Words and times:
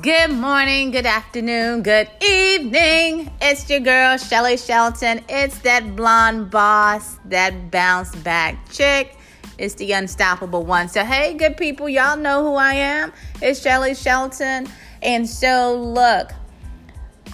Good 0.00 0.30
morning, 0.30 0.90
good 0.90 1.06
afternoon, 1.06 1.82
good 1.82 2.08
evening. 2.22 3.30
It's 3.40 3.68
your 3.70 3.80
girl, 3.80 4.16
Shelly 4.18 4.56
Shelton. 4.56 5.24
It's 5.28 5.58
that 5.60 5.96
blonde 5.96 6.50
boss, 6.50 7.16
that 7.24 7.70
bounce 7.70 8.14
back 8.16 8.70
chick. 8.70 9.16
It's 9.56 9.74
the 9.74 9.92
unstoppable 9.92 10.64
one. 10.64 10.88
So, 10.88 11.04
hey, 11.04 11.34
good 11.34 11.56
people, 11.56 11.88
y'all 11.88 12.16
know 12.16 12.42
who 12.42 12.54
I 12.54 12.74
am. 12.74 13.12
It's 13.40 13.60
Shelly 13.60 13.94
Shelton. 13.94 14.68
And 15.02 15.28
so, 15.28 15.80
look, 15.80 16.32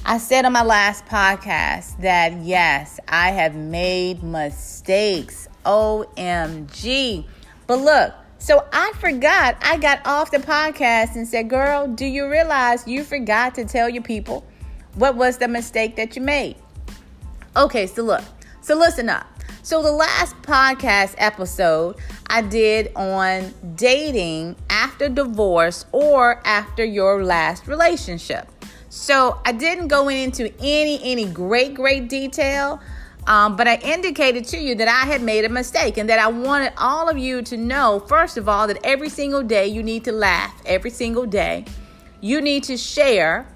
I 0.06 0.18
said 0.18 0.44
on 0.44 0.52
my 0.52 0.64
last 0.64 1.06
podcast 1.06 2.00
that 2.00 2.32
yes, 2.42 3.00
I 3.08 3.30
have 3.32 3.54
made 3.56 4.22
mistakes. 4.22 5.48
OMG. 5.64 7.24
But 7.66 7.78
look, 7.80 8.14
so 8.44 8.62
I 8.74 8.92
forgot. 9.00 9.56
I 9.62 9.78
got 9.78 10.06
off 10.06 10.30
the 10.30 10.36
podcast 10.36 11.16
and 11.16 11.26
said, 11.26 11.48
Girl, 11.48 11.86
do 11.86 12.04
you 12.04 12.28
realize 12.30 12.86
you 12.86 13.02
forgot 13.02 13.54
to 13.54 13.64
tell 13.64 13.88
your 13.88 14.02
people 14.02 14.44
what 14.96 15.16
was 15.16 15.38
the 15.38 15.48
mistake 15.48 15.96
that 15.96 16.14
you 16.14 16.20
made? 16.20 16.56
Okay, 17.56 17.86
so 17.86 18.02
look. 18.02 18.22
So 18.60 18.74
listen 18.74 19.08
up. 19.08 19.26
So 19.62 19.82
the 19.82 19.90
last 19.90 20.36
podcast 20.42 21.14
episode 21.16 21.96
I 22.26 22.42
did 22.42 22.92
on 22.94 23.54
dating 23.76 24.56
after 24.68 25.08
divorce 25.08 25.86
or 25.90 26.46
after 26.46 26.84
your 26.84 27.24
last 27.24 27.66
relationship. 27.66 28.46
So 28.90 29.40
I 29.46 29.52
didn't 29.52 29.88
go 29.88 30.10
into 30.10 30.52
any 30.60 31.00
any 31.02 31.24
great 31.24 31.72
great 31.72 32.10
detail 32.10 32.78
um, 33.26 33.56
but 33.56 33.66
I 33.66 33.76
indicated 33.76 34.44
to 34.48 34.58
you 34.58 34.74
that 34.74 34.88
I 34.88 35.06
had 35.06 35.22
made 35.22 35.44
a 35.44 35.48
mistake 35.48 35.96
and 35.96 36.08
that 36.10 36.18
I 36.18 36.28
wanted 36.28 36.72
all 36.76 37.08
of 37.08 37.16
you 37.16 37.42
to 37.42 37.56
know, 37.56 38.00
first 38.06 38.36
of 38.36 38.48
all, 38.48 38.66
that 38.66 38.78
every 38.84 39.08
single 39.08 39.42
day 39.42 39.66
you 39.66 39.82
need 39.82 40.04
to 40.04 40.12
laugh, 40.12 40.60
every 40.66 40.90
single 40.90 41.24
day. 41.24 41.64
You 42.20 42.40
need 42.40 42.64
to 42.64 42.76
share. 42.76 43.46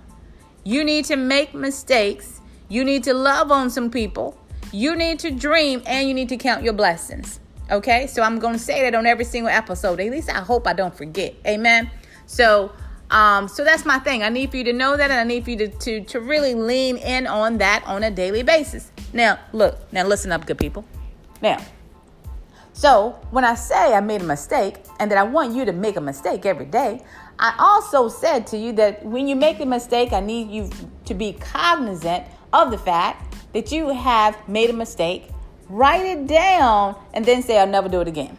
You 0.64 0.84
need 0.84 1.04
to 1.06 1.16
make 1.16 1.54
mistakes. 1.54 2.40
You 2.68 2.84
need 2.84 3.04
to 3.04 3.14
love 3.14 3.50
on 3.50 3.70
some 3.70 3.90
people. 3.90 4.38
You 4.72 4.96
need 4.96 5.18
to 5.20 5.30
dream 5.30 5.82
and 5.86 6.08
you 6.08 6.14
need 6.14 6.28
to 6.30 6.36
count 6.36 6.62
your 6.62 6.74
blessings. 6.74 7.40
Okay? 7.70 8.06
So 8.06 8.22
I'm 8.22 8.38
going 8.38 8.54
to 8.54 8.58
say 8.58 8.82
that 8.82 8.94
on 8.94 9.06
every 9.06 9.24
single 9.24 9.50
episode. 9.50 10.00
At 10.00 10.10
least 10.10 10.30
I 10.30 10.40
hope 10.40 10.66
I 10.66 10.72
don't 10.72 10.96
forget. 10.96 11.34
Amen. 11.46 11.90
So, 12.26 12.72
um, 13.10 13.48
so 13.48 13.64
that's 13.64 13.84
my 13.84 13.98
thing. 13.98 14.22
I 14.22 14.28
need 14.28 14.50
for 14.50 14.58
you 14.58 14.64
to 14.64 14.72
know 14.72 14.96
that, 14.96 15.10
and 15.10 15.18
I 15.18 15.24
need 15.24 15.44
for 15.44 15.50
you 15.50 15.56
to, 15.56 15.68
to, 15.68 16.04
to 16.04 16.20
really 16.20 16.54
lean 16.54 16.98
in 16.98 17.26
on 17.26 17.58
that 17.58 17.82
on 17.86 18.02
a 18.02 18.10
daily 18.10 18.42
basis. 18.42 18.92
Now, 19.12 19.38
look, 19.52 19.92
now 19.92 20.06
listen 20.06 20.32
up, 20.32 20.46
good 20.46 20.58
people. 20.58 20.84
Now, 21.40 21.58
so 22.72 23.18
when 23.30 23.44
I 23.44 23.54
say 23.54 23.94
I 23.94 24.00
made 24.00 24.22
a 24.22 24.24
mistake 24.24 24.76
and 25.00 25.10
that 25.10 25.18
I 25.18 25.24
want 25.24 25.54
you 25.54 25.64
to 25.64 25.72
make 25.72 25.96
a 25.96 26.00
mistake 26.00 26.46
every 26.46 26.66
day, 26.66 27.02
I 27.38 27.54
also 27.58 28.08
said 28.08 28.46
to 28.48 28.56
you 28.56 28.72
that 28.74 29.04
when 29.04 29.26
you 29.26 29.34
make 29.36 29.60
a 29.60 29.66
mistake, 29.66 30.12
I 30.12 30.20
need 30.20 30.50
you 30.50 30.70
to 31.06 31.14
be 31.14 31.32
cognizant 31.32 32.24
of 32.52 32.70
the 32.70 32.78
fact 32.78 33.36
that 33.52 33.72
you 33.72 33.88
have 33.88 34.36
made 34.48 34.70
a 34.70 34.72
mistake, 34.72 35.30
write 35.68 36.04
it 36.04 36.26
down, 36.26 36.96
and 37.14 37.24
then 37.24 37.42
say, 37.42 37.58
I'll 37.58 37.66
never 37.66 37.88
do 37.88 38.00
it 38.00 38.08
again. 38.08 38.36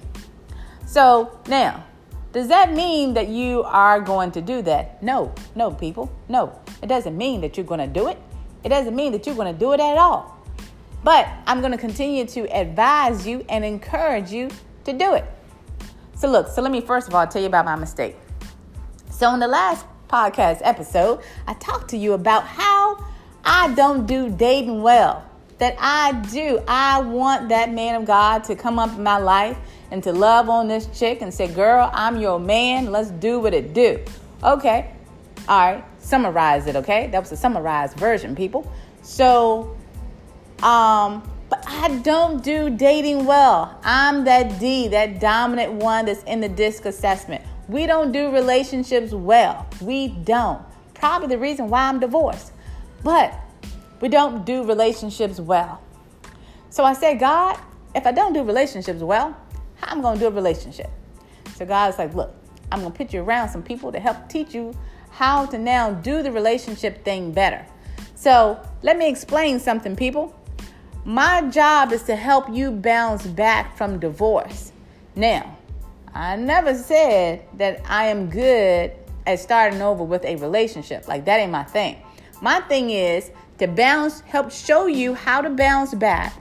So 0.86 1.38
now, 1.48 1.83
does 2.31 2.48
that 2.48 2.73
mean 2.73 3.16
that 3.16 3.28
you 3.28 3.64
are 3.64 4.00
going 4.00 4.31
to 4.31 4.42
do 4.42 4.61
that? 4.61 5.04
No, 5.04 5.33
no, 5.56 5.72
people, 5.72 6.11
no. 6.30 6.58
It 6.81 6.88
doesn't 6.88 7.17
mean 7.17 7.42
that 7.42 7.58
you're 7.58 7.66
going 7.66 7.80
to 7.80 7.88
do 7.88 8.08
it. 8.08 8.17
It 8.64 8.70
doesn't 8.70 8.95
mean 8.95 9.11
that 9.11 9.26
you're 9.26 9.36
going 9.36 9.52
to 9.54 9.59
do 9.59 9.73
it 9.73 9.80
at 9.80 9.98
all. 9.98 10.39
But 11.03 11.28
I'm 11.45 11.59
going 11.61 11.72
to 11.72 11.78
continue 11.78 12.25
to 12.28 12.42
advise 12.55 13.25
you 13.25 13.45
and 13.50 13.64
encourage 13.64 14.31
you 14.31 14.50
to 14.83 14.94
do 14.94 15.14
it. 15.14 15.25
So, 16.16 16.30
look, 16.30 16.50
so 16.50 16.61
let 16.61 16.72
me 16.72 16.81
first 16.81 17.08
of 17.08 17.16
all 17.16 17.25
tell 17.25 17.42
you 17.42 17.47
about 17.47 17.66
my 17.66 17.75
mistake. 17.75 18.16
So, 19.09 19.33
in 19.33 19.39
the 19.39 19.47
last 19.47 19.86
podcast 20.09 20.60
episode, 20.64 21.21
I 21.48 21.54
talked 21.54 21.89
to 21.92 21.98
you 21.98 22.14
about 22.14 22.45
how 22.45 23.04
I 23.45 23.73
don't 23.73 24.05
do 24.05 24.30
dating 24.30 24.82
well. 24.82 25.26
That 25.60 25.76
I 25.77 26.14
do. 26.32 26.61
I 26.67 27.02
want 27.02 27.49
that 27.49 27.71
man 27.73 27.95
of 27.95 28.05
God 28.05 28.45
to 28.45 28.55
come 28.55 28.80
up 28.80 28.95
in 28.95 29.04
my 29.04 29.17
life 29.17 29.58
and 29.92 30.02
to 30.04 30.14
love 30.14 30.49
on 30.49 30.67
this 30.67 30.87
chick 30.98 31.21
and 31.21 31.33
say, 31.33 31.48
Girl, 31.48 31.89
I'm 31.93 32.17
your 32.20 32.39
man. 32.39 32.92
Let's 32.92 33.11
do 33.11 33.39
what 33.39 33.54
it 33.54 33.73
do. 33.73 33.99
Okay. 34.43 34.93
All 35.48 35.73
right. 35.73 35.83
Summarize 35.99 36.67
it, 36.67 36.76
okay? 36.77 37.08
That 37.08 37.20
was 37.20 37.31
a 37.31 37.37
summarized 37.37 37.98
version, 37.98 38.36
people. 38.36 38.71
So, 39.02 39.76
um, 40.64 41.30
but 41.49 41.64
I 41.67 41.99
don't 42.03 42.43
do 42.43 42.70
dating 42.70 43.25
well. 43.25 43.80
I'm 43.83 44.23
that 44.25 44.59
D, 44.59 44.87
that 44.89 45.20
dominant 45.20 45.73
one 45.73 46.05
that's 46.05 46.23
in 46.23 46.42
the 46.42 46.49
disc 46.49 46.86
assessment. 46.86 47.43
We 47.67 47.86
don't 47.86 48.11
do 48.11 48.31
relationships 48.31 49.11
well. 49.11 49.67
We 49.81 50.09
don't. 50.09 50.61
Probably 50.93 51.27
the 51.27 51.37
reason 51.37 51.69
why 51.69 51.83
I'm 51.83 51.99
divorced. 51.99 52.52
But 53.03 53.33
we 54.02 54.09
don't 54.09 54.45
do 54.45 54.64
relationships 54.64 55.39
well. 55.39 55.81
So 56.69 56.83
I 56.83 56.93
said, 56.93 57.19
God, 57.19 57.59
if 57.95 58.05
I 58.05 58.11
don't 58.11 58.33
do 58.33 58.43
relationships 58.43 59.02
well, 59.02 59.36
how 59.75 59.92
am 59.92 59.99
I 59.99 60.02
going 60.02 60.15
to 60.15 60.19
do 60.19 60.27
a 60.27 60.31
relationship? 60.31 60.89
So 61.55 61.65
God's 61.65 61.98
like, 61.98 62.14
look, 62.14 62.36
I'm 62.71 62.81
going 62.81 62.92
to 62.92 62.98
put 62.98 63.14
you 63.14 63.21
around 63.21 63.49
some 63.49 63.64
people 63.64 63.92
to 63.92 63.99
help 63.99 64.30
teach 64.30 64.53
you 64.53 64.77
how 65.09 65.45
to 65.48 65.58
now 65.58 65.92
do 65.92 66.21
the 66.21 66.31
relationship 66.31 67.03
thing 67.03 67.31
better. 67.31 67.65
So 68.15 68.59
let 68.83 68.98
me 68.98 69.09
explain 69.09 69.59
something, 69.59 69.95
people. 69.95 70.39
My 71.09 71.42
job 71.49 71.92
is 71.92 72.03
to 72.03 72.15
help 72.15 72.53
you 72.53 72.70
bounce 72.70 73.25
back 73.25 73.75
from 73.75 73.99
divorce. 73.99 74.71
Now, 75.15 75.58
I 76.14 76.36
never 76.36 76.75
said 76.75 77.43
that 77.58 77.81
I 77.89 78.09
am 78.09 78.30
good 78.30 78.92
at 79.25 79.39
starting 79.39 79.81
over 79.81 80.03
with 80.03 80.23
a 80.23 80.36
relationship. 80.36 81.08
Like, 81.08 81.25
that 81.25 81.39
ain't 81.39 81.52
my 81.52 81.64
thing. 81.64 81.98
My 82.43 82.59
thing 82.59 82.92
is 82.92 83.31
to 83.58 83.65
bounce, 83.65 84.19
help 84.19 84.52
show 84.52 84.86
you 84.86 85.15
how 85.15 85.42
to 85.42 85.49
bounce 85.49 85.95
back 85.95 86.31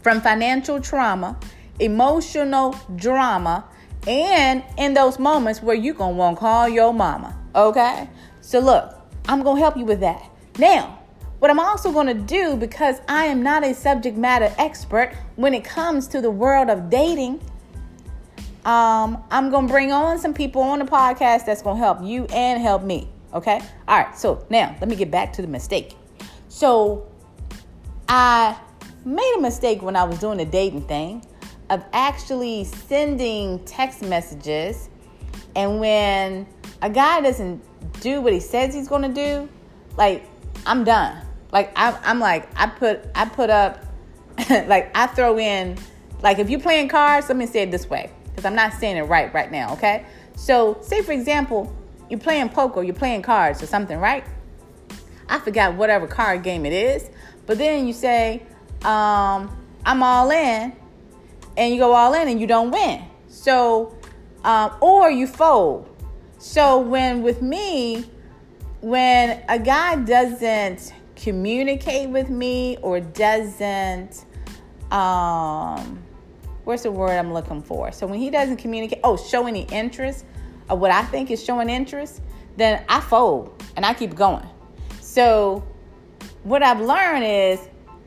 from 0.00 0.20
financial 0.20 0.80
trauma, 0.80 1.36
emotional 1.80 2.78
drama, 2.94 3.64
and 4.06 4.62
in 4.78 4.94
those 4.94 5.18
moments 5.18 5.60
where 5.60 5.74
to 6.14 6.16
want 6.16 6.36
to 6.36 6.40
call 6.40 6.68
your 6.68 6.94
mama. 6.94 7.36
Okay? 7.56 8.08
So, 8.42 8.60
look, 8.60 8.94
I'm 9.28 9.42
to 9.56 9.60
help 9.60 9.76
you 9.76 9.86
with 9.86 9.98
that. 9.98 10.22
Now, 10.56 10.95
what 11.38 11.50
I'm 11.50 11.60
also 11.60 11.92
going 11.92 12.06
to 12.06 12.14
do, 12.14 12.56
because 12.56 13.00
I 13.08 13.26
am 13.26 13.42
not 13.42 13.64
a 13.64 13.74
subject 13.74 14.16
matter 14.16 14.52
expert 14.58 15.12
when 15.36 15.52
it 15.54 15.64
comes 15.64 16.06
to 16.08 16.20
the 16.20 16.30
world 16.30 16.70
of 16.70 16.88
dating, 16.88 17.40
um, 18.64 19.22
I'm 19.30 19.50
going 19.50 19.66
to 19.66 19.72
bring 19.72 19.92
on 19.92 20.18
some 20.18 20.34
people 20.34 20.62
on 20.62 20.78
the 20.78 20.86
podcast 20.86 21.46
that's 21.46 21.62
going 21.62 21.76
to 21.76 21.82
help 21.82 22.02
you 22.02 22.24
and 22.26 22.60
help 22.60 22.82
me. 22.82 23.08
Okay? 23.34 23.60
All 23.86 23.98
right. 23.98 24.16
So 24.16 24.44
now 24.50 24.74
let 24.80 24.88
me 24.88 24.96
get 24.96 25.10
back 25.10 25.32
to 25.34 25.42
the 25.42 25.48
mistake. 25.48 25.94
So 26.48 27.06
I 28.08 28.58
made 29.04 29.34
a 29.36 29.40
mistake 29.40 29.82
when 29.82 29.94
I 29.94 30.04
was 30.04 30.18
doing 30.18 30.38
the 30.38 30.44
dating 30.44 30.86
thing 30.88 31.24
of 31.70 31.84
actually 31.92 32.64
sending 32.64 33.64
text 33.64 34.02
messages. 34.02 34.88
And 35.54 35.80
when 35.80 36.46
a 36.82 36.90
guy 36.90 37.20
doesn't 37.20 37.62
do 38.00 38.20
what 38.20 38.32
he 38.32 38.40
says 38.40 38.74
he's 38.74 38.88
going 38.88 39.02
to 39.02 39.08
do, 39.08 39.48
like, 39.96 40.24
I'm 40.66 40.84
done. 40.84 41.24
Like 41.52 41.72
I'm, 41.76 41.94
I'm 42.02 42.20
like 42.20 42.48
I 42.56 42.66
put 42.66 43.06
I 43.14 43.24
put 43.24 43.50
up 43.50 43.84
like 44.50 44.90
I 44.94 45.06
throw 45.06 45.38
in 45.38 45.78
like 46.22 46.38
if 46.38 46.50
you're 46.50 46.60
playing 46.60 46.88
cards, 46.88 47.28
let 47.28 47.36
me 47.36 47.46
say 47.46 47.62
it 47.62 47.70
this 47.70 47.88
way 47.88 48.10
because 48.26 48.44
I'm 48.44 48.54
not 48.54 48.74
saying 48.74 48.96
it 48.96 49.02
right 49.02 49.32
right 49.32 49.50
now. 49.50 49.72
Okay, 49.74 50.04
so 50.34 50.78
say 50.82 51.02
for 51.02 51.12
example 51.12 51.74
you're 52.10 52.20
playing 52.20 52.48
poker, 52.50 52.82
you're 52.82 52.94
playing 52.94 53.22
cards 53.22 53.62
or 53.62 53.66
something, 53.66 53.98
right? 53.98 54.24
I 55.28 55.38
forgot 55.38 55.74
whatever 55.74 56.06
card 56.06 56.42
game 56.42 56.66
it 56.66 56.72
is, 56.72 57.10
but 57.46 57.58
then 57.58 57.86
you 57.86 57.92
say 57.92 58.42
um, 58.84 59.56
I'm 59.84 60.02
all 60.02 60.30
in, 60.30 60.72
and 61.56 61.72
you 61.72 61.78
go 61.78 61.92
all 61.92 62.14
in 62.14 62.28
and 62.28 62.40
you 62.40 62.46
don't 62.46 62.70
win. 62.70 63.04
So 63.28 63.96
um, 64.44 64.76
or 64.80 65.10
you 65.10 65.26
fold. 65.26 65.88
So 66.38 66.78
when 66.78 67.22
with 67.22 67.42
me, 67.42 68.04
when 68.80 69.42
a 69.48 69.58
guy 69.58 69.96
doesn't 69.96 70.92
communicate 71.16 72.10
with 72.10 72.28
me 72.28 72.76
or 72.82 73.00
doesn't 73.00 74.24
um 74.90 76.02
what's 76.66 76.82
the 76.82 76.90
word 76.90 77.12
I'm 77.12 77.32
looking 77.32 77.62
for? 77.62 77.92
So 77.92 78.06
when 78.06 78.18
he 78.18 78.28
doesn't 78.28 78.56
communicate, 78.56 78.98
oh, 79.04 79.16
show 79.16 79.46
any 79.46 79.62
interest 79.72 80.24
of 80.68 80.80
what 80.80 80.90
I 80.90 81.02
think 81.04 81.30
is 81.30 81.42
showing 81.42 81.70
interest, 81.70 82.20
then 82.56 82.84
I 82.88 83.00
fold 83.00 83.62
and 83.76 83.86
I 83.86 83.94
keep 83.94 84.14
going. 84.16 84.46
So 85.00 85.64
what 86.42 86.62
I've 86.64 86.80
learned 86.80 87.24
is 87.24 87.60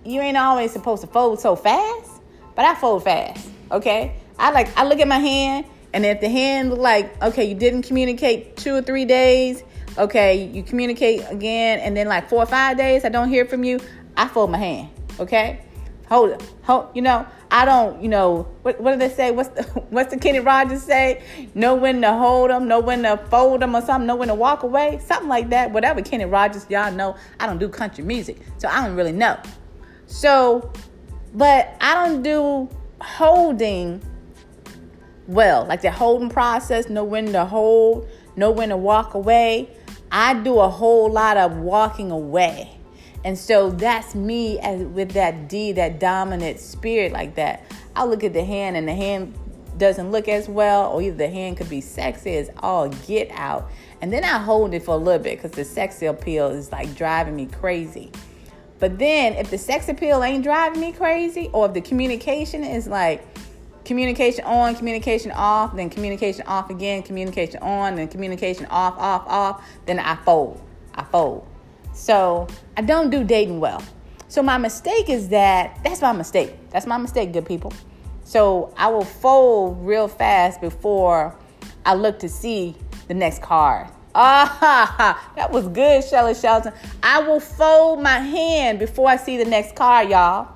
you 0.04 0.19
ain't 0.19 0.38
always 0.38 0.72
supposed 0.72 1.01
to 1.01 1.07
fold 1.07 1.39
so 1.39 1.56
fast, 1.56 2.22
but 2.56 2.65
I 2.65 2.75
fold 2.75 3.06
fast. 3.06 3.50
Okay? 3.72 4.15
I 4.38 4.51
like 4.51 4.77
I 4.77 4.86
look 4.86 5.00
at 5.00 5.07
my 5.07 5.19
hand 5.19 5.65
and 5.94 6.06
if 6.06 6.19
the 6.19 6.30
hand 6.30 6.69
look 6.69 6.80
like 6.80 7.22
okay, 7.24 7.45
you 7.45 7.56
didn't 7.56 7.83
communicate 7.83 8.57
two 8.57 8.75
or 8.75 8.81
three 8.81 9.06
days, 9.06 9.63
Okay, 10.00 10.46
you 10.46 10.63
communicate 10.63 11.24
again, 11.30 11.80
and 11.80 11.96
then 11.96 12.07
like 12.07 12.30
four 12.30 12.42
or 12.42 12.46
five 12.46 12.78
days, 12.78 13.04
I 13.04 13.10
don't 13.10 13.28
hear 13.28 13.46
from 13.46 13.66
you. 13.66 13.81
I 14.16 14.30
fold 14.30 14.50
my 14.50 14.57
hand. 14.57 14.90
Okay, 15.19 15.62
hold 16.07 16.30
it, 16.30 16.54
hold. 16.63 16.88
You 16.96 17.01
know, 17.01 17.28
I 17.51 17.66
don't. 17.66 18.01
You 18.01 18.07
know, 18.07 18.48
what, 18.62 18.80
what 18.80 18.94
do 18.94 18.98
they 18.98 19.10
say? 19.13 19.31
What's 19.31 19.50
the 19.50 19.63
What's 19.90 20.13
the 20.13 20.18
Kenny 20.18 20.40
Rogers 20.40 20.84
say? 20.84 21.22
Know 21.54 21.75
when 21.75 22.01
to 22.01 22.13
hold 22.13 22.50
them, 22.50 22.69
know 22.69 22.80
when 22.80 23.04
to 23.04 23.18
fold 23.30 23.62
them, 23.62 23.75
or 23.75 23.81
something. 23.81 24.07
Know 24.07 24.16
when 24.16 24.30
to 24.30 24.36
walk 24.36 24.63
away, 24.63 25.01
something 25.06 25.28
like 25.28 25.50
that. 25.50 25.72
Whatever 25.72 26.01
Kenny 26.01 26.24
Rogers, 26.24 26.66
y'all 26.69 26.94
know. 26.94 27.18
I 27.38 27.46
don't 27.46 27.60
do 27.60 27.68
country 27.68 28.06
music, 28.06 28.38
so 28.57 28.69
I 28.69 28.88
don't 28.88 28.96
really 28.96 29.12
know. 29.12 29.38
So, 30.07 30.72
but 31.34 31.75
I 31.81 32.06
don't 32.06 32.24
do 32.24 32.69
holding 33.01 34.01
well, 35.28 35.66
like 35.66 35.81
the 35.81 35.92
holding 35.92 36.30
process. 36.30 36.90
Know 36.90 37.04
when 37.04 37.34
to 37.34 37.46
hold, 37.46 38.07
know 38.38 38.50
when 38.50 38.69
to 38.69 38.78
walk 38.78 39.13
away. 39.13 39.69
I 40.12 40.34
do 40.34 40.60
a 40.60 40.70
whole 40.70 41.12
lot 41.12 41.38
of 41.38 41.58
walking 41.58 42.12
away. 42.12 42.76
And 43.24 43.38
so 43.38 43.70
that's 43.70 44.16
me 44.16 44.60
as 44.60 44.82
with 44.84 45.12
that 45.12 45.50
D, 45.50 45.74
that 45.74 46.00
dominant 46.00 46.60
spirit 46.60 47.12
like 47.12 47.36
that. 47.36 47.66
I 47.96 48.06
look 48.06 48.24
at 48.24 48.34
the 48.34 48.44
hand 48.44 48.78
and 48.78 48.88
the 48.88 48.94
hand 48.94 49.34
doesn't 49.78 50.12
look 50.12 50.28
as 50.28 50.48
well, 50.48 50.92
or 50.92 51.02
either 51.02 51.18
the 51.18 51.30
hand 51.30 51.58
could 51.58 51.70
be 51.70 51.82
sexy 51.82 52.36
as 52.36 52.50
all 52.58 52.90
get 52.90 53.30
out. 53.32 53.70
And 54.02 54.12
then 54.12 54.24
I 54.24 54.38
hold 54.38 54.74
it 54.74 54.84
for 54.84 54.96
a 54.96 54.98
little 54.98 55.22
bit 55.22 55.38
because 55.38 55.52
the 55.52 55.66
sex 55.66 56.02
appeal 56.02 56.48
is 56.48 56.72
like 56.72 56.96
driving 56.96 57.36
me 57.36 57.48
crazy. 57.48 58.12
But 58.80 58.98
then 58.98 59.34
if 59.34 59.50
the 59.50 59.58
sex 59.58 59.90
appeal 59.90 60.24
ain't 60.24 60.44
driving 60.44 60.80
me 60.80 60.94
crazy, 60.94 61.50
or 61.52 61.66
if 61.66 61.74
the 61.74 61.82
communication 61.82 62.64
is 62.64 62.88
like 62.88 63.26
communication 63.89 64.45
on, 64.45 64.75
communication 64.75 65.31
off, 65.31 65.75
then 65.75 65.89
communication 65.89 66.45
off 66.45 66.69
again, 66.69 67.01
communication 67.01 67.59
on, 67.63 67.95
then 67.95 68.07
communication 68.07 68.68
off, 68.68 68.94
off, 69.00 69.27
off, 69.27 69.68
then 69.88 69.97
I 69.97 70.15
fold. 70.18 70.62
I 70.94 71.03
fold. 71.06 71.47
So 71.91 72.47
I 72.77 72.81
don't 72.83 73.09
do 73.09 73.24
dating 73.24 73.59
well. 73.59 73.81
So 74.27 74.44
my 74.44 74.59
mistake 74.59 75.09
is 75.09 75.30
that 75.30 75.80
that's 75.83 76.03
my 76.03 76.12
mistake. 76.12 76.53
That's 76.69 76.86
my 76.86 77.00
mistake, 77.00 77.33
good 77.33 77.47
people. 77.47 77.74
So 78.25 78.71
I 78.77 78.89
will 78.89 79.03
fold 79.03 79.83
real 79.83 80.07
fast 80.07 80.62
before 80.62 81.36
I 81.83 81.95
look 81.95 82.19
to 82.19 82.30
see 82.30 82.75
the 83.07 83.15
next 83.15 83.41
card. 83.41 83.88
Ah, 84.13 85.31
that 85.36 85.51
was 85.51 85.68
good, 85.68 86.03
Shelly 86.03 86.36
Shelton. 86.36 86.74
I 87.01 87.21
will 87.21 87.39
fold 87.39 88.03
my 88.03 88.19
hand 88.19 88.77
before 88.77 89.09
I 89.09 89.15
see 89.15 89.38
the 89.38 89.45
next 89.45 89.75
card, 89.75 90.09
y'all. 90.09 90.47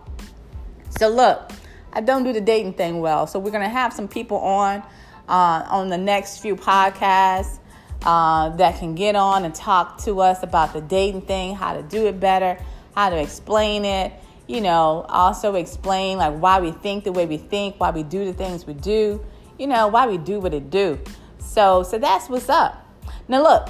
So 0.91 1.09
look, 1.09 1.51
I 1.94 2.01
don't 2.01 2.24
do 2.24 2.34
the 2.34 2.42
dating 2.42 2.74
thing 2.74 3.00
well. 3.00 3.28
So 3.28 3.40
we're 3.40 3.51
gonna 3.51 3.69
have 3.69 3.94
some 3.94 4.07
people 4.07 4.38
on 4.38 4.84
uh, 5.28 5.66
on 5.69 5.90
the 5.90 5.98
next 5.98 6.40
few 6.40 6.56
podcasts 6.56 7.60
uh, 8.04 8.50
that 8.57 8.80
can 8.80 8.95
get 8.95 9.16
on 9.16 9.45
and 9.45 9.54
talk 9.54 10.00
to 10.04 10.19
us 10.19 10.44
about 10.44 10.74
the 10.74 10.81
dating 10.81 11.22
thing, 11.22 11.56
how 11.56 11.74
to 11.74 11.84
do 11.84 12.07
it 12.07 12.19
better, 12.19 12.57
how 12.95 13.10
to 13.10 13.18
explain 13.18 13.86
it. 13.86 14.12
You 14.48 14.60
know, 14.60 15.06
also 15.07 15.56
explain 15.56 16.18
like 16.18 16.38
why 16.38 16.60
we 16.60 16.72
think 16.72 17.06
the 17.06 17.12
way 17.12 17.25
we 17.25 17.38
think, 17.38 17.80
why 17.80 17.92
we 17.92 18.04
do 18.04 18.25
the 18.25 18.34
things 18.34 18.66
we 18.66 18.74
do. 18.74 19.24
You 19.57 19.68
know, 19.68 19.88
why 19.88 20.07
we 20.07 20.18
do 20.18 20.40
what 20.40 20.54
it 20.54 20.69
do. 20.69 21.00
So, 21.38 21.84
so 21.84 21.98
that's 21.98 22.28
what's 22.28 22.50
up. 22.50 22.86
Now, 23.28 23.44
look, 23.44 23.69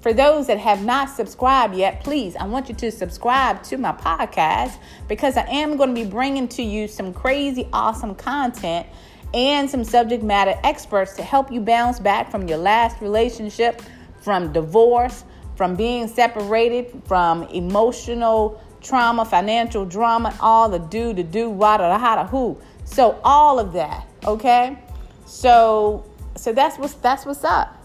for 0.00 0.12
those 0.12 0.46
that 0.46 0.58
have 0.58 0.84
not 0.84 1.10
subscribed 1.10 1.74
yet, 1.74 2.02
please, 2.02 2.34
I 2.36 2.44
want 2.44 2.68
you 2.68 2.74
to 2.76 2.90
subscribe 2.90 3.62
to 3.64 3.76
my 3.76 3.92
podcast 3.92 4.78
because 5.08 5.36
I 5.36 5.46
am 5.46 5.76
going 5.76 5.94
to 5.94 5.94
be 5.94 6.08
bringing 6.08 6.48
to 6.48 6.62
you 6.62 6.88
some 6.88 7.12
crazy, 7.12 7.68
awesome 7.72 8.14
content 8.14 8.86
and 9.34 9.68
some 9.68 9.84
subject 9.84 10.22
matter 10.22 10.54
experts 10.64 11.14
to 11.16 11.22
help 11.22 11.52
you 11.52 11.60
bounce 11.60 12.00
back 12.00 12.30
from 12.30 12.48
your 12.48 12.58
last 12.58 13.00
relationship, 13.00 13.82
from 14.22 14.52
divorce, 14.52 15.24
from 15.54 15.76
being 15.76 16.08
separated, 16.08 17.02
from 17.04 17.42
emotional 17.44 18.60
trauma, 18.80 19.24
financial 19.24 19.84
drama, 19.84 20.34
all 20.40 20.68
the 20.70 20.78
do, 20.78 21.12
the 21.12 21.22
do, 21.22 21.50
what, 21.50 21.78
the 21.78 21.98
how, 21.98 22.22
the 22.22 22.28
who. 22.28 22.58
So 22.84 23.20
all 23.22 23.58
of 23.58 23.74
that, 23.74 24.06
okay? 24.24 24.78
So 25.26 26.04
so 26.36 26.52
that's 26.52 26.78
what's 26.78 26.94
that's 26.94 27.26
what's 27.26 27.44
up. 27.44 27.76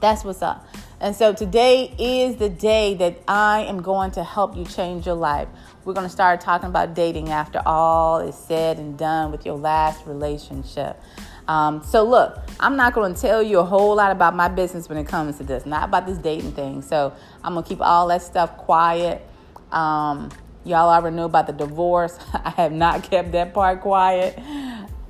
That's 0.00 0.24
what's 0.24 0.42
up. 0.42 0.66
And 1.00 1.16
so 1.16 1.32
today 1.32 1.94
is 1.98 2.36
the 2.36 2.50
day 2.50 2.94
that 2.96 3.22
I 3.26 3.60
am 3.62 3.80
going 3.80 4.10
to 4.12 4.22
help 4.22 4.54
you 4.54 4.66
change 4.66 5.06
your 5.06 5.14
life. 5.14 5.48
We're 5.84 5.94
going 5.94 6.06
to 6.06 6.12
start 6.12 6.42
talking 6.42 6.68
about 6.68 6.94
dating 6.94 7.30
after 7.30 7.62
all 7.64 8.18
is 8.18 8.36
said 8.36 8.78
and 8.78 8.98
done 8.98 9.32
with 9.32 9.46
your 9.46 9.56
last 9.56 10.06
relationship. 10.06 11.00
Um, 11.48 11.82
so, 11.82 12.04
look, 12.04 12.38
I'm 12.60 12.76
not 12.76 12.92
going 12.92 13.14
to 13.14 13.20
tell 13.20 13.42
you 13.42 13.60
a 13.60 13.64
whole 13.64 13.96
lot 13.96 14.12
about 14.12 14.36
my 14.36 14.48
business 14.48 14.90
when 14.90 14.98
it 14.98 15.08
comes 15.08 15.38
to 15.38 15.42
this, 15.42 15.64
not 15.64 15.88
about 15.88 16.06
this 16.06 16.18
dating 16.18 16.52
thing. 16.52 16.82
So, 16.82 17.14
I'm 17.42 17.54
going 17.54 17.64
to 17.64 17.68
keep 17.68 17.80
all 17.80 18.06
that 18.08 18.20
stuff 18.20 18.58
quiet. 18.58 19.26
Um, 19.72 20.30
y'all 20.64 20.90
already 20.90 21.16
know 21.16 21.24
about 21.24 21.46
the 21.46 21.54
divorce. 21.54 22.18
I 22.34 22.50
have 22.50 22.72
not 22.72 23.04
kept 23.04 23.32
that 23.32 23.54
part 23.54 23.80
quiet. 23.80 24.38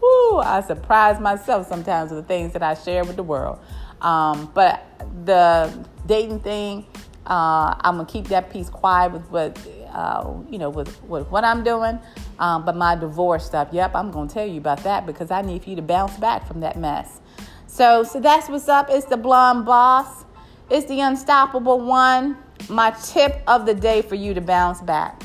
Woo, 0.00 0.38
I 0.38 0.62
surprise 0.66 1.20
myself 1.20 1.68
sometimes 1.68 2.12
with 2.12 2.20
the 2.20 2.28
things 2.28 2.52
that 2.52 2.62
I 2.62 2.74
share 2.74 3.04
with 3.04 3.16
the 3.16 3.24
world. 3.24 3.58
Um, 4.02 4.50
but 4.54 4.84
the 5.24 5.86
dating 6.06 6.40
thing, 6.40 6.86
uh, 7.26 7.74
I'm 7.80 7.96
gonna 7.96 8.06
keep 8.06 8.28
that 8.28 8.50
piece 8.50 8.68
quiet 8.68 9.12
with 9.12 9.30
what 9.30 9.58
uh, 9.92 10.32
you 10.48 10.58
know 10.58 10.70
with, 10.70 11.02
with 11.04 11.28
what 11.28 11.44
I'm 11.44 11.62
doing. 11.62 11.98
Um, 12.38 12.64
but 12.64 12.76
my 12.76 12.96
divorce 12.96 13.44
stuff, 13.44 13.68
yep, 13.72 13.94
I'm 13.94 14.10
gonna 14.10 14.28
tell 14.28 14.46
you 14.46 14.58
about 14.58 14.82
that 14.84 15.06
because 15.06 15.30
I 15.30 15.42
need 15.42 15.64
for 15.64 15.70
you 15.70 15.76
to 15.76 15.82
bounce 15.82 16.16
back 16.16 16.46
from 16.46 16.60
that 16.60 16.78
mess. 16.78 17.20
So, 17.66 18.02
so 18.02 18.18
that's 18.18 18.48
what's 18.48 18.68
up. 18.68 18.88
It's 18.90 19.06
the 19.06 19.16
blonde 19.16 19.64
boss. 19.64 20.24
It's 20.70 20.86
the 20.86 21.00
unstoppable 21.00 21.80
one. 21.80 22.36
My 22.68 22.90
tip 22.90 23.42
of 23.46 23.64
the 23.64 23.74
day 23.74 24.02
for 24.02 24.16
you 24.16 24.34
to 24.34 24.40
bounce 24.40 24.80
back 24.80 25.22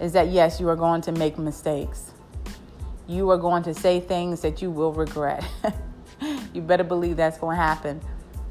is 0.00 0.12
that 0.12 0.28
yes, 0.28 0.60
you 0.60 0.68
are 0.68 0.76
going 0.76 1.02
to 1.02 1.12
make 1.12 1.38
mistakes. 1.38 2.12
You 3.06 3.30
are 3.30 3.38
going 3.38 3.62
to 3.64 3.74
say 3.74 4.00
things 4.00 4.40
that 4.40 4.62
you 4.62 4.70
will 4.70 4.92
regret. 4.92 5.44
you 6.52 6.60
better 6.60 6.84
believe 6.84 7.16
that's 7.16 7.38
going 7.38 7.56
to 7.56 7.62
happen. 7.62 8.00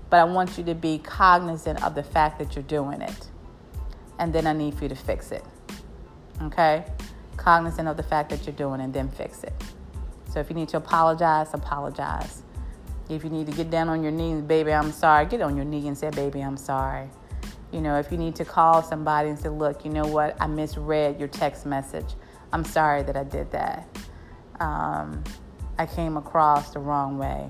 But 0.10 0.20
I 0.20 0.24
want 0.26 0.58
you 0.58 0.64
to 0.66 0.76
be 0.76 1.00
cognizant 1.00 1.84
of 1.84 1.96
the 1.96 2.04
fact 2.04 2.40
that 2.40 2.56
you're 2.56 2.64
doing 2.64 3.02
it. 3.02 3.30
And 4.20 4.32
then 4.34 4.46
I 4.46 4.54
need 4.54 4.76
for 4.76 4.84
you 4.84 4.90
to 4.90 4.96
fix 4.96 5.32
it. 5.32 5.44
Okay? 6.42 6.86
Cognizant 7.38 7.88
of 7.88 7.98
the 7.98 8.04
fact 8.04 8.30
that 8.30 8.46
you're 8.46 8.56
doing 8.56 8.80
it 8.80 8.84
and 8.84 8.94
then 8.94 9.10
fix 9.10 9.44
it. 9.44 9.54
So 10.30 10.40
if 10.40 10.50
you 10.50 10.56
need 10.56 10.70
to 10.70 10.78
apologize, 10.78 11.54
apologize. 11.54 12.44
If 13.10 13.24
you 13.24 13.30
need 13.30 13.48
to 13.48 13.54
get 13.54 13.70
down 13.70 13.90
on 13.90 14.02
your 14.02 14.12
knees, 14.12 14.42
baby, 14.42 14.72
I'm 14.72 14.92
sorry, 14.92 15.26
get 15.26 15.42
on 15.42 15.56
your 15.56 15.66
knee 15.66 15.88
and 15.88 15.98
say, 15.98 16.10
baby, 16.10 16.42
I'm 16.42 16.58
sorry. 16.58 17.10
You 17.72 17.82
know, 17.82 17.98
if 17.98 18.12
you 18.12 18.18
need 18.18 18.36
to 18.36 18.46
call 18.46 18.82
somebody 18.84 19.30
and 19.30 19.38
say, 19.38 19.50
look, 19.50 19.84
you 19.84 19.92
know 19.92 20.06
what, 20.06 20.38
I 20.40 20.48
misread 20.48 21.20
your 21.20 21.28
text 21.28 21.66
message. 21.66 22.06
I'm 22.52 22.64
sorry 22.64 23.04
that 23.04 23.18
I 23.18 23.24
did 23.24 23.52
that. 23.52 23.88
Um, 24.60 25.24
I 25.78 25.86
came 25.86 26.18
across 26.18 26.72
the 26.72 26.80
wrong 26.80 27.18
way. 27.18 27.50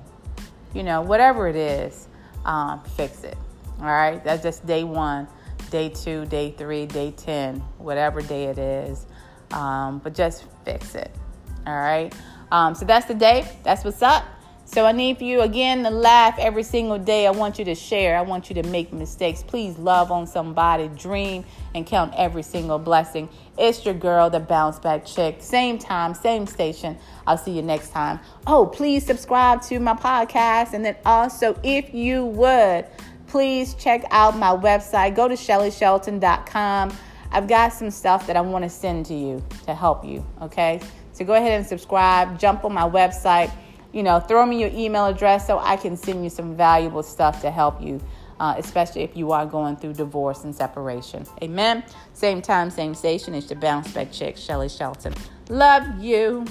You 0.72 0.82
know, 0.82 1.02
whatever 1.02 1.48
it 1.48 1.56
is, 1.56 2.08
um, 2.44 2.82
fix 2.96 3.24
it. 3.24 3.36
All 3.80 3.86
right, 3.86 4.22
that's 4.22 4.42
just 4.42 4.66
day 4.66 4.84
one, 4.84 5.28
day 5.70 5.88
two, 5.88 6.26
day 6.26 6.52
three, 6.52 6.86
day 6.86 7.12
10, 7.12 7.60
whatever 7.78 8.22
day 8.22 8.44
it 8.44 8.58
is. 8.58 9.06
Um, 9.52 9.98
but 9.98 10.14
just 10.14 10.44
fix 10.64 10.94
it. 10.94 11.10
All 11.66 11.74
right, 11.74 12.14
um, 12.50 12.74
so 12.74 12.84
that's 12.84 13.06
the 13.06 13.14
day. 13.14 13.46
That's 13.62 13.84
what's 13.84 14.02
up. 14.02 14.24
So 14.66 14.86
I 14.86 14.92
need 14.92 15.18
for 15.18 15.24
you 15.24 15.42
again 15.42 15.84
to 15.84 15.90
laugh 15.90 16.38
every 16.38 16.62
single 16.62 16.98
day. 16.98 17.26
I 17.26 17.30
want 17.30 17.58
you 17.58 17.64
to 17.66 17.74
share. 17.74 18.16
I 18.16 18.22
want 18.22 18.48
you 18.48 18.54
to 18.60 18.62
make 18.68 18.92
mistakes. 18.92 19.42
Please 19.42 19.78
love 19.78 20.10
on 20.10 20.26
somebody, 20.26 20.88
dream, 20.88 21.44
and 21.74 21.86
count 21.86 22.14
every 22.16 22.42
single 22.42 22.78
blessing. 22.78 23.28
It's 23.58 23.84
your 23.84 23.94
girl, 23.94 24.30
the 24.30 24.40
bounce 24.40 24.78
back 24.78 25.04
chick. 25.04 25.36
Same 25.40 25.78
time, 25.78 26.14
same 26.14 26.46
station. 26.46 26.96
I'll 27.26 27.36
see 27.36 27.52
you 27.52 27.62
next 27.62 27.90
time. 27.90 28.20
Oh, 28.46 28.66
please 28.66 29.04
subscribe 29.04 29.62
to 29.62 29.78
my 29.78 29.94
podcast. 29.94 30.72
And 30.72 30.84
then 30.84 30.96
also, 31.04 31.58
if 31.62 31.92
you 31.92 32.24
would, 32.24 32.86
please 33.26 33.74
check 33.74 34.04
out 34.10 34.36
my 34.36 34.56
website. 34.56 35.14
Go 35.14 35.28
to 35.28 35.34
shellyshelton.com. 35.34 36.96
I've 37.30 37.48
got 37.48 37.72
some 37.72 37.90
stuff 37.90 38.26
that 38.28 38.36
I 38.36 38.40
want 38.40 38.64
to 38.64 38.70
send 38.70 39.06
to 39.06 39.14
you 39.14 39.44
to 39.66 39.74
help 39.74 40.04
you. 40.04 40.24
Okay. 40.40 40.80
So 41.12 41.24
go 41.24 41.34
ahead 41.34 41.52
and 41.52 41.66
subscribe. 41.66 42.38
Jump 42.40 42.64
on 42.64 42.72
my 42.72 42.88
website 42.88 43.52
you 43.94 44.02
know, 44.02 44.18
throw 44.18 44.44
me 44.44 44.60
your 44.60 44.70
email 44.74 45.06
address 45.06 45.46
so 45.46 45.58
I 45.60 45.76
can 45.76 45.96
send 45.96 46.24
you 46.24 46.30
some 46.30 46.56
valuable 46.56 47.04
stuff 47.04 47.40
to 47.42 47.50
help 47.50 47.80
you, 47.80 48.00
uh, 48.40 48.56
especially 48.58 49.02
if 49.02 49.16
you 49.16 49.30
are 49.30 49.46
going 49.46 49.76
through 49.76 49.94
divorce 49.94 50.42
and 50.42 50.54
separation. 50.54 51.24
Amen. 51.42 51.84
Same 52.12 52.42
time, 52.42 52.70
same 52.70 52.94
station. 52.94 53.34
It's 53.34 53.48
your 53.48 53.60
bounce 53.60 53.92
back 53.92 54.10
chick, 54.10 54.36
Shelly 54.36 54.68
Shelton. 54.68 55.14
Love 55.48 56.02
you. 56.02 56.44